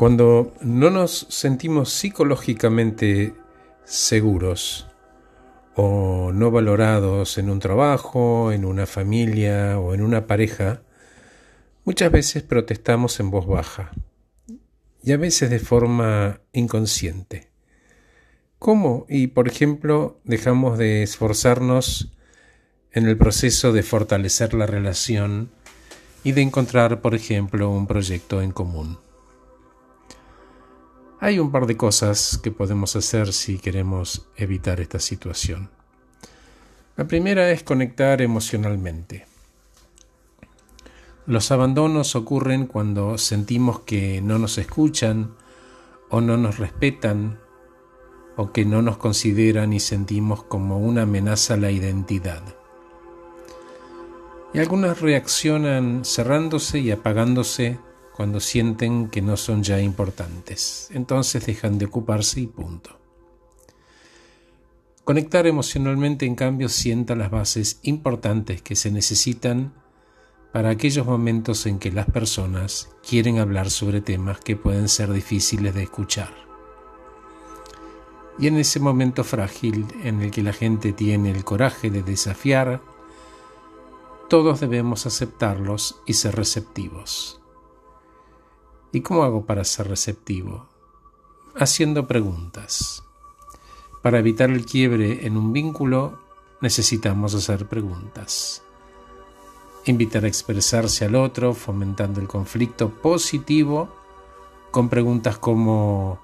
Cuando 0.00 0.54
no 0.62 0.88
nos 0.88 1.26
sentimos 1.28 1.92
psicológicamente 1.92 3.34
seguros 3.84 4.86
o 5.76 6.32
no 6.32 6.50
valorados 6.50 7.36
en 7.36 7.50
un 7.50 7.58
trabajo, 7.58 8.50
en 8.50 8.64
una 8.64 8.86
familia 8.86 9.78
o 9.78 9.92
en 9.92 10.00
una 10.00 10.26
pareja, 10.26 10.80
muchas 11.84 12.10
veces 12.10 12.42
protestamos 12.42 13.20
en 13.20 13.30
voz 13.30 13.46
baja 13.46 13.90
y 15.02 15.12
a 15.12 15.18
veces 15.18 15.50
de 15.50 15.58
forma 15.58 16.40
inconsciente. 16.54 17.50
¿Cómo? 18.58 19.04
Y 19.06 19.26
por 19.26 19.48
ejemplo, 19.48 20.18
dejamos 20.24 20.78
de 20.78 21.02
esforzarnos 21.02 22.10
en 22.92 23.06
el 23.06 23.18
proceso 23.18 23.70
de 23.74 23.82
fortalecer 23.82 24.54
la 24.54 24.64
relación 24.64 25.50
y 26.24 26.32
de 26.32 26.40
encontrar, 26.40 27.02
por 27.02 27.14
ejemplo, 27.14 27.70
un 27.70 27.86
proyecto 27.86 28.40
en 28.40 28.52
común. 28.52 29.09
Hay 31.22 31.38
un 31.38 31.52
par 31.52 31.66
de 31.66 31.76
cosas 31.76 32.40
que 32.42 32.50
podemos 32.50 32.96
hacer 32.96 33.34
si 33.34 33.58
queremos 33.58 34.26
evitar 34.36 34.80
esta 34.80 34.98
situación. 34.98 35.68
La 36.96 37.06
primera 37.06 37.50
es 37.50 37.62
conectar 37.62 38.22
emocionalmente. 38.22 39.26
Los 41.26 41.50
abandonos 41.50 42.16
ocurren 42.16 42.66
cuando 42.66 43.18
sentimos 43.18 43.80
que 43.80 44.22
no 44.22 44.38
nos 44.38 44.56
escuchan 44.56 45.34
o 46.08 46.22
no 46.22 46.38
nos 46.38 46.58
respetan 46.58 47.38
o 48.36 48.52
que 48.52 48.64
no 48.64 48.80
nos 48.80 48.96
consideran 48.96 49.74
y 49.74 49.80
sentimos 49.80 50.44
como 50.44 50.78
una 50.78 51.02
amenaza 51.02 51.52
a 51.52 51.58
la 51.58 51.70
identidad. 51.70 52.42
Y 54.54 54.58
algunas 54.58 55.02
reaccionan 55.02 56.02
cerrándose 56.06 56.78
y 56.78 56.90
apagándose 56.90 57.78
cuando 58.20 58.38
sienten 58.38 59.08
que 59.08 59.22
no 59.22 59.38
son 59.38 59.62
ya 59.62 59.80
importantes. 59.80 60.90
Entonces 60.92 61.46
dejan 61.46 61.78
de 61.78 61.86
ocuparse 61.86 62.42
y 62.42 62.46
punto. 62.46 62.98
Conectar 65.04 65.46
emocionalmente, 65.46 66.26
en 66.26 66.34
cambio, 66.34 66.68
sienta 66.68 67.16
las 67.16 67.30
bases 67.30 67.80
importantes 67.82 68.60
que 68.60 68.76
se 68.76 68.90
necesitan 68.90 69.72
para 70.52 70.68
aquellos 70.68 71.06
momentos 71.06 71.64
en 71.64 71.78
que 71.78 71.90
las 71.90 72.10
personas 72.10 72.90
quieren 73.08 73.38
hablar 73.38 73.70
sobre 73.70 74.02
temas 74.02 74.38
que 74.40 74.54
pueden 74.54 74.90
ser 74.90 75.10
difíciles 75.14 75.74
de 75.74 75.84
escuchar. 75.84 76.34
Y 78.38 78.48
en 78.48 78.58
ese 78.58 78.80
momento 78.80 79.24
frágil 79.24 79.86
en 80.04 80.20
el 80.20 80.30
que 80.30 80.42
la 80.42 80.52
gente 80.52 80.92
tiene 80.92 81.30
el 81.30 81.42
coraje 81.42 81.88
de 81.88 82.02
desafiar, 82.02 82.82
todos 84.28 84.60
debemos 84.60 85.06
aceptarlos 85.06 86.02
y 86.04 86.12
ser 86.12 86.36
receptivos. 86.36 87.39
¿Y 88.92 89.02
cómo 89.02 89.22
hago 89.22 89.46
para 89.46 89.64
ser 89.64 89.88
receptivo? 89.88 90.66
Haciendo 91.54 92.08
preguntas. 92.08 93.04
Para 94.02 94.18
evitar 94.18 94.50
el 94.50 94.66
quiebre 94.66 95.26
en 95.26 95.36
un 95.36 95.52
vínculo 95.52 96.18
necesitamos 96.60 97.34
hacer 97.34 97.68
preguntas. 97.68 98.62
Invitar 99.86 100.24
a 100.24 100.28
expresarse 100.28 101.04
al 101.04 101.14
otro, 101.14 101.54
fomentando 101.54 102.20
el 102.20 102.26
conflicto 102.26 102.90
positivo 102.90 103.94
con 104.72 104.88
preguntas 104.88 105.38
como 105.38 106.20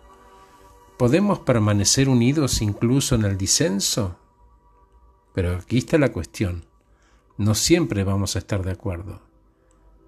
¿podemos 0.97 1.39
permanecer 1.41 2.08
unidos 2.08 2.62
incluso 2.62 3.14
en 3.14 3.25
el 3.25 3.39
disenso? 3.39 4.17
Pero 5.34 5.56
aquí 5.56 5.78
está 5.78 5.98
la 5.98 6.12
cuestión. 6.12 6.64
No 7.36 7.55
siempre 7.55 8.03
vamos 8.03 8.34
a 8.34 8.41
estar 8.41 8.64
de 8.64 8.73
acuerdo 8.73 9.25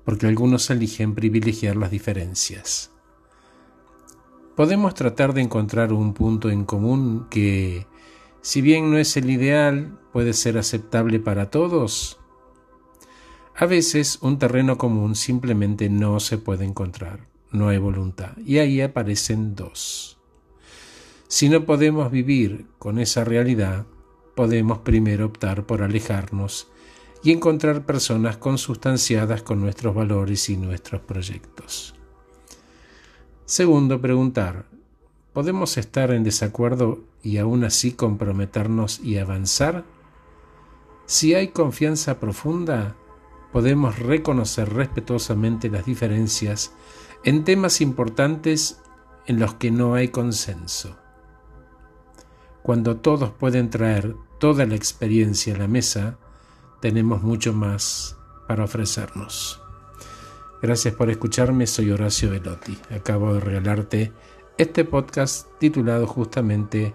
porque 0.09 0.27
algunos 0.27 0.71
eligen 0.71 1.15
privilegiar 1.15 1.77
las 1.77 1.91
diferencias. 1.91 2.91
Podemos 4.57 4.95
tratar 4.95 5.35
de 5.35 5.43
encontrar 5.43 5.93
un 5.93 6.15
punto 6.15 6.49
en 6.49 6.65
común 6.65 7.27
que, 7.29 7.87
si 8.41 8.63
bien 8.63 8.91
no 8.91 8.97
es 8.97 9.19
el 9.19 9.29
ideal, 9.29 9.99
puede 10.11 10.33
ser 10.33 10.57
aceptable 10.57 11.21
para 11.21 11.51
todos. 11.51 12.19
A 13.55 13.67
veces 13.67 14.19
un 14.23 14.39
terreno 14.39 14.79
común 14.79 15.15
simplemente 15.15 15.91
no 15.91 16.21
se 16.21 16.39
puede 16.39 16.65
encontrar, 16.65 17.29
no 17.53 17.69
hay 17.69 17.77
voluntad, 17.77 18.35
y 18.39 18.61
ahí 18.61 18.81
aparecen 18.81 19.55
dos. 19.55 20.19
Si 21.29 21.51
no 21.51 21.67
podemos 21.67 22.11
vivir 22.11 22.65
con 22.79 22.99
esa 22.99 23.25
realidad, 23.25 23.85
podemos 24.35 24.79
primero 24.79 25.27
optar 25.27 25.67
por 25.67 25.83
alejarnos 25.83 26.69
y 27.23 27.33
encontrar 27.33 27.85
personas 27.85 28.37
consustanciadas 28.37 29.43
con 29.43 29.61
nuestros 29.61 29.95
valores 29.95 30.49
y 30.49 30.57
nuestros 30.57 31.01
proyectos. 31.01 31.95
Segundo, 33.45 34.01
preguntar, 34.01 34.67
¿podemos 35.33 35.79
estar 35.79 36.11
en 36.11 36.23
desacuerdo 36.23 37.01
y 37.23 37.39
aún 37.39 37.65
así 37.65 37.93
comprometernos 37.93 39.01
y 39.01 39.19
avanzar? 39.19 39.85
Si 41.07 41.35
hay 41.35 41.49
confianza 41.49 42.21
profunda, 42.21 42.95
podemos 43.53 43.99
reconocer 43.99 44.73
respetuosamente 44.73 45.71
las 45.71 45.87
diferencias 45.87 46.73
en 47.25 47.45
temas 47.45 47.81
importantes 47.81 48.81
en 49.27 49.39
los 49.41 49.55
que 49.55 49.71
no 49.71 49.95
hay 49.95 50.09
consenso. 50.09 50.99
Cuando 52.63 52.99
todos 52.99 53.31
pueden 53.31 53.71
traer 53.71 54.15
toda 54.39 54.67
la 54.67 54.75
experiencia 54.75 55.55
a 55.55 55.59
la 55.59 55.69
mesa, 55.69 56.19
tenemos 56.81 57.23
mucho 57.23 57.53
más 57.53 58.17
para 58.47 58.65
ofrecernos. 58.65 59.61
Gracias 60.61 60.95
por 60.95 61.11
escucharme, 61.11 61.67
soy 61.67 61.91
Horacio 61.91 62.31
Velotti. 62.31 62.77
Acabo 62.91 63.35
de 63.35 63.41
regalarte 63.41 64.13
este 64.57 64.85
podcast 64.85 65.47
titulado 65.59 66.07
justamente 66.07 66.95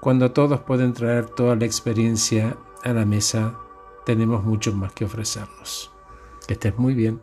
Cuando 0.00 0.32
todos 0.32 0.60
pueden 0.60 0.92
traer 0.92 1.26
toda 1.26 1.56
la 1.56 1.64
experiencia 1.64 2.58
a 2.82 2.92
la 2.92 3.06
mesa, 3.06 3.58
tenemos 4.04 4.44
mucho 4.44 4.74
más 4.74 4.92
que 4.92 5.06
ofrecernos. 5.06 5.90
Que 6.46 6.52
estés 6.52 6.76
muy 6.76 6.92
bien. 6.92 7.22